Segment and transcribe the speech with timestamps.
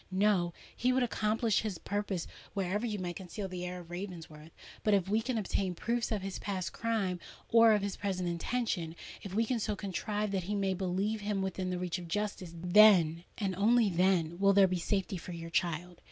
[0.09, 4.49] "No—he would accomplish his purpose, wherever you might conceal the heir of Ravensworth!
[4.83, 9.31] But if we can obtain proofs of his past crime or of his present intention—if
[9.35, 13.91] we can so contrive that we may place him within the reach of justice,—then—and only
[13.91, 15.99] then will there be safety for your child.